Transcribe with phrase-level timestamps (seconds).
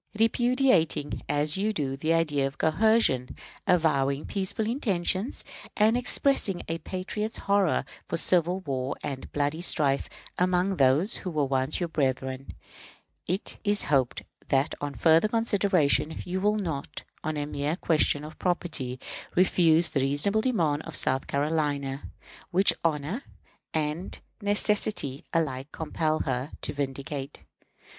[0.19, 3.35] Repudiating, as you do, the idea of coercion,
[3.67, 5.45] avowing peaceful intentions,
[5.77, 10.09] and expressing a patriot's horror for civil war and bloody strife
[10.39, 12.49] among those who once were brethren,
[13.27, 18.39] it is hoped that on further consideration you will not, on a mere question of
[18.39, 18.99] property,
[19.35, 22.01] refuse the reasonable demand of South Carolina,
[22.49, 23.21] which honor
[23.71, 27.43] and necessity alike compel her to vindicate.